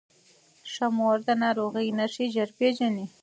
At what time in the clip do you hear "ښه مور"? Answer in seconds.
0.71-1.17